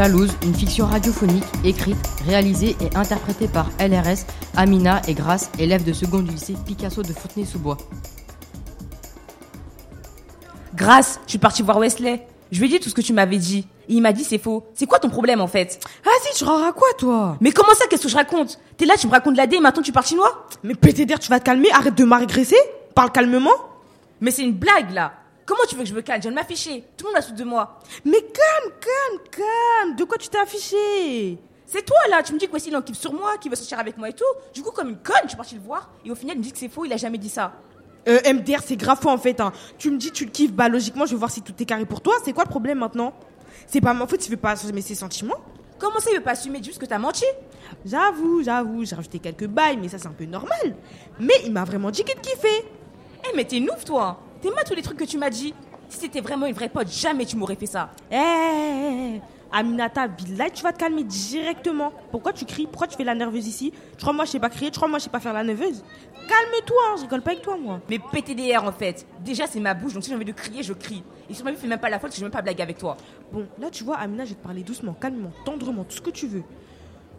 Jalouse, 0.00 0.32
une 0.44 0.54
fiction 0.54 0.86
radiophonique 0.86 1.44
écrite, 1.62 1.98
réalisée 2.24 2.74
et 2.80 2.96
interprétée 2.96 3.48
par 3.48 3.68
LRS, 3.78 4.24
Amina 4.56 5.02
et 5.06 5.12
Grace, 5.12 5.50
élèves 5.58 5.84
de 5.84 5.92
seconde 5.92 6.24
du 6.24 6.30
lycée 6.30 6.54
Picasso 6.64 7.02
de 7.02 7.12
Fontenay-sous-Bois. 7.12 7.76
Grace, 10.74 11.20
je 11.26 11.32
suis 11.32 11.38
partie 11.38 11.60
voir 11.60 11.78
Wesley. 11.80 12.26
Je 12.50 12.60
lui 12.60 12.68
ai 12.68 12.70
dit 12.70 12.80
tout 12.80 12.88
ce 12.88 12.94
que 12.94 13.02
tu 13.02 13.12
m'avais 13.12 13.36
dit. 13.36 13.68
Et 13.90 13.92
il 13.92 14.00
m'a 14.00 14.14
dit 14.14 14.24
c'est 14.24 14.38
faux. 14.38 14.64
C'est 14.72 14.86
quoi 14.86 15.00
ton 15.00 15.10
problème 15.10 15.42
en 15.42 15.46
fait? 15.46 15.78
Ah 16.06 16.10
si, 16.22 16.34
tu 16.34 16.48
à 16.48 16.72
quoi 16.72 16.88
toi? 16.96 17.36
Mais 17.42 17.52
comment 17.52 17.74
ça, 17.74 17.86
qu'est-ce 17.86 18.04
que 18.04 18.08
je 18.08 18.16
raconte? 18.16 18.58
T'es 18.78 18.86
là, 18.86 18.94
tu 18.96 19.06
me 19.06 19.12
racontes 19.12 19.36
la 19.36 19.46
dé 19.46 19.56
et 19.56 19.60
maintenant 19.60 19.82
tu 19.82 19.92
pars 19.92 20.06
chinois? 20.06 20.46
Mais 20.62 20.74
pété 20.74 21.04
d'air, 21.04 21.18
tu 21.18 21.28
vas 21.28 21.40
te 21.40 21.44
calmer, 21.44 21.70
arrête 21.72 21.94
de 21.94 22.04
m'agresser, 22.04 22.56
parle 22.94 23.12
calmement. 23.12 23.50
Mais 24.22 24.30
c'est 24.30 24.44
une 24.44 24.54
blague 24.54 24.92
là. 24.92 25.12
Comment 25.50 25.64
tu 25.68 25.74
veux 25.74 25.82
que 25.82 25.88
je 25.88 25.94
me 25.94 26.00
calme? 26.00 26.22
Je 26.22 26.28
viens 26.28 26.30
de 26.30 26.36
m'afficher. 26.36 26.84
Tout 26.96 27.06
le 27.06 27.10
monde 27.10 27.18
a 27.18 27.22
sous 27.22 27.34
de 27.34 27.42
moi. 27.42 27.80
Mais 28.04 28.20
calme, 28.20 28.72
calme, 28.80 29.20
calme, 30.10 30.12
de 30.12 30.16
quoi 30.16 30.18
tu 30.18 30.28
t'es 30.28 30.38
affiché? 30.38 31.38
C'est 31.66 31.84
toi 31.84 31.96
là, 32.10 32.22
tu 32.22 32.32
me 32.32 32.38
dis 32.38 32.48
que 32.48 32.52
Wesley 32.52 32.72
il 32.72 32.76
en 32.76 32.82
kiffe 32.82 32.98
sur 32.98 33.12
moi, 33.12 33.38
qu'il 33.38 33.50
veut 33.50 33.56
sortir 33.56 33.78
avec 33.78 33.96
moi 33.96 34.08
et 34.08 34.12
tout. 34.12 34.24
Du 34.52 34.62
coup, 34.62 34.72
comme 34.72 34.88
une 34.88 34.98
conne, 34.98 35.22
je 35.24 35.28
suis 35.28 35.36
partie 35.36 35.54
le 35.54 35.60
voir. 35.60 35.90
Et 36.04 36.10
au 36.10 36.16
final, 36.16 36.36
il 36.36 36.40
me 36.40 36.44
dit 36.44 36.52
que 36.52 36.58
c'est 36.58 36.68
faux, 36.68 36.84
il 36.84 36.92
a 36.92 36.96
jamais 36.96 37.18
dit 37.18 37.28
ça. 37.28 37.52
Euh, 38.08 38.18
MDR, 38.32 38.62
c'est 38.64 38.76
grave 38.76 38.98
faux 39.00 39.10
en 39.10 39.18
fait. 39.18 39.40
Hein. 39.40 39.52
Tu 39.78 39.90
me 39.90 39.96
dis, 39.96 40.10
tu 40.10 40.24
le 40.24 40.30
kiffes, 40.30 40.52
bah 40.52 40.68
logiquement, 40.68 41.06
je 41.06 41.12
vais 41.12 41.18
voir 41.18 41.30
si 41.30 41.42
tout 41.42 41.54
est 41.60 41.64
carré 41.64 41.84
pour 41.84 42.00
toi. 42.00 42.14
C'est 42.24 42.32
quoi 42.32 42.44
le 42.44 42.50
problème 42.50 42.78
maintenant? 42.78 43.12
C'est 43.66 43.80
pas 43.80 43.94
ma 43.94 44.06
faute, 44.06 44.20
tu 44.20 44.30
veux 44.30 44.36
pas 44.36 44.52
assumer 44.52 44.80
ses 44.80 44.94
sentiments 44.96 45.38
Comment 45.78 46.00
ça, 46.00 46.10
il 46.10 46.16
veut 46.16 46.22
pas 46.22 46.32
assumer? 46.32 46.62
Juste 46.62 46.78
que 46.78 46.86
t'as 46.86 46.98
menti 46.98 47.24
J'avoue, 47.86 48.42
j'avoue, 48.42 48.84
j'ai 48.84 48.96
rajouté 48.96 49.18
quelques 49.18 49.46
bails, 49.46 49.78
mais 49.80 49.88
ça 49.88 49.98
c'est 49.98 50.08
un 50.08 50.12
peu 50.12 50.24
normal. 50.24 50.74
Mais 51.20 51.34
il 51.44 51.52
m'a 51.52 51.64
vraiment 51.64 51.90
dit 51.90 52.02
qu'il 52.04 52.16
te 52.16 52.20
kiffait. 52.20 52.64
Eh, 53.24 53.36
mais 53.36 53.44
t'es 53.44 53.60
nouf 53.60 53.84
toi 53.84 54.20
T'es 54.42 54.50
mal 54.50 54.64
tous 54.64 54.74
les 54.74 54.82
trucs 54.82 54.98
que 54.98 55.04
tu 55.04 55.18
m'as 55.18 55.30
dit. 55.30 55.54
Si 55.88 55.98
c'était 55.98 56.20
vraiment 56.20 56.46
une 56.46 56.54
vraie 56.54 56.68
pote, 56.68 56.88
jamais 56.88 57.24
tu 57.26 57.36
m'aurais 57.36 57.56
fait 57.56 57.66
ça. 57.66 57.90
Eh, 58.10 58.16
eh, 58.16 59.16
eh, 59.16 59.20
Aminata, 59.52 60.06
Billahi, 60.08 60.50
tu 60.52 60.62
vas 60.62 60.72
te 60.72 60.78
calmer 60.78 61.02
directement. 61.02 61.92
Pourquoi 62.10 62.32
tu 62.32 62.44
cries? 62.44 62.66
Pourquoi 62.66 62.86
tu 62.86 62.96
fais 62.96 63.04
la 63.04 63.14
nerveuse 63.14 63.46
ici? 63.48 63.72
Tu 63.96 64.02
crois 64.02 64.12
moi 64.12 64.24
je 64.24 64.30
sais 64.30 64.38
pas 64.38 64.48
crier 64.48 64.70
Tu 64.70 64.78
crois 64.78 64.88
moi 64.88 64.98
je 64.98 65.04
sais 65.04 65.10
pas 65.10 65.18
faire 65.20 65.32
la 65.32 65.42
nerveuse 65.42 65.82
Calme-toi, 66.28 66.76
hein, 66.88 66.94
je 66.98 67.02
rigole 67.02 67.22
pas 67.22 67.32
avec 67.32 67.42
toi 67.42 67.56
moi. 67.60 67.80
Mais 67.90 67.98
PTDR 67.98 68.62
en 68.62 68.70
fait. 68.70 69.04
Déjà, 69.24 69.46
c'est 69.48 69.58
ma 69.58 69.74
bouche, 69.74 69.94
donc 69.94 70.04
si 70.04 70.10
j'ai 70.10 70.14
envie 70.16 70.24
de 70.24 70.30
crier, 70.32 70.62
je 70.62 70.72
crie. 70.72 71.02
Et 71.28 71.34
sur 71.34 71.44
ma 71.44 71.50
vie, 71.50 71.56
fais 71.56 71.66
même 71.66 71.80
pas 71.80 71.90
la 71.90 71.98
faute, 71.98 72.12
je 72.12 72.18
vais 72.18 72.22
même 72.24 72.30
pas 72.30 72.42
blaguer 72.42 72.62
avec 72.62 72.78
toi. 72.78 72.96
Bon, 73.32 73.46
là 73.60 73.68
tu 73.70 73.82
vois, 73.82 73.96
Amina, 73.96 74.24
je 74.24 74.30
vais 74.30 74.34
te 74.36 74.42
parler 74.44 74.62
doucement, 74.62 74.92
calmement, 74.92 75.32
tendrement, 75.44 75.82
tout 75.82 75.96
ce 75.96 76.00
que 76.00 76.10
tu 76.10 76.28
veux. 76.28 76.44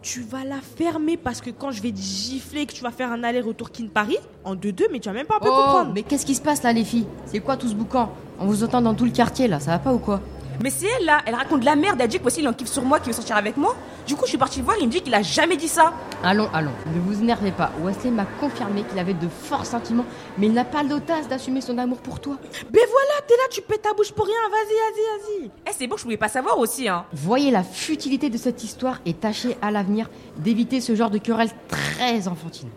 Tu 0.00 0.22
vas 0.22 0.44
la 0.44 0.60
fermer 0.62 1.16
parce 1.18 1.40
que 1.42 1.50
quand 1.50 1.70
je 1.70 1.82
vais 1.82 1.92
te 1.92 2.00
gifler, 2.00 2.64
que 2.66 2.72
tu 2.72 2.82
vas 2.82 2.90
faire 2.90 3.12
un 3.12 3.22
aller-retour 3.22 3.70
Kin-Paris, 3.70 4.16
en 4.44 4.56
2-2, 4.56 4.84
mais 4.90 4.98
tu 4.98 5.08
vas 5.10 5.14
même 5.14 5.26
pas 5.26 5.36
un 5.36 5.40
peu 5.40 5.48
Oh, 5.50 5.54
comprendre. 5.54 5.92
mais 5.94 6.02
qu'est-ce 6.02 6.24
qui 6.26 6.34
se 6.34 6.40
passe 6.42 6.62
là, 6.62 6.72
les 6.72 6.84
filles? 6.84 7.06
C'est 7.26 7.40
quoi 7.40 7.56
tout 7.58 7.68
ce 7.68 7.74
boucan? 7.74 8.10
On 8.40 8.46
vous 8.46 8.64
entend 8.64 8.80
dans 8.80 8.94
tout 8.94 9.04
le 9.04 9.10
quartier 9.12 9.46
là, 9.46 9.60
ça 9.60 9.72
va 9.72 9.78
pas 9.78 9.92
ou 9.92 9.98
quoi? 9.98 10.20
Mais 10.62 10.70
c'est 10.70 10.86
elle 10.98 11.06
là, 11.06 11.20
elle 11.26 11.34
raconte 11.34 11.60
de 11.60 11.64
la 11.64 11.74
merde, 11.74 12.00
elle 12.00 12.08
dit 12.08 12.18
que 12.18 12.24
Wesley 12.24 12.42
il 12.42 12.48
en 12.48 12.52
kiffe 12.52 12.70
sur 12.70 12.82
moi, 12.82 12.98
qu'il 13.00 13.08
veut 13.08 13.16
sortir 13.16 13.36
avec 13.36 13.56
moi. 13.56 13.74
Du 14.06 14.14
coup, 14.14 14.22
je 14.24 14.30
suis 14.30 14.38
partie 14.38 14.60
le 14.60 14.64
voir, 14.64 14.76
il 14.80 14.86
me 14.86 14.92
dit 14.92 15.00
qu'il 15.00 15.14
a 15.14 15.22
jamais 15.22 15.56
dit 15.56 15.68
ça. 15.68 15.92
Allons, 16.22 16.48
allons, 16.54 16.70
ne 16.94 17.00
vous 17.00 17.20
énervez 17.20 17.50
pas. 17.50 17.72
Wesley 17.82 18.10
m'a 18.10 18.26
confirmé 18.40 18.84
qu'il 18.84 18.98
avait 18.98 19.14
de 19.14 19.28
forts 19.28 19.66
sentiments, 19.66 20.04
mais 20.38 20.46
il 20.46 20.52
n'a 20.52 20.64
pas 20.64 20.82
l'audace 20.82 21.26
d'assumer 21.28 21.60
son 21.60 21.78
amour 21.78 21.98
pour 21.98 22.20
toi. 22.20 22.36
Mais 22.72 22.80
voilà, 22.90 23.26
t'es 23.26 23.34
là, 23.34 23.48
tu 23.50 23.60
pètes 23.62 23.82
ta 23.82 23.92
bouche 23.92 24.12
pour 24.12 24.26
rien, 24.26 24.34
vas-y, 24.50 24.74
vas-y, 24.74 25.42
vas-y. 25.42 25.50
Eh, 25.68 25.72
c'est 25.76 25.86
bon, 25.86 25.96
je 25.96 26.04
voulais 26.04 26.16
pas 26.16 26.28
savoir 26.28 26.58
aussi, 26.58 26.88
hein. 26.88 27.06
Voyez 27.12 27.50
la 27.50 27.64
futilité 27.64 28.30
de 28.30 28.38
cette 28.38 28.62
histoire 28.62 29.00
et 29.04 29.14
tâchez 29.14 29.56
à 29.62 29.70
l'avenir 29.70 30.08
d'éviter 30.38 30.80
ce 30.80 30.94
genre 30.94 31.10
de 31.10 31.18
querelle 31.18 31.50
très 31.68 32.28
enfantine. 32.28 32.68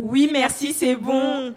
Oui, 0.00 0.30
merci, 0.32 0.72
c'est 0.72 0.94
bon. 0.94 1.52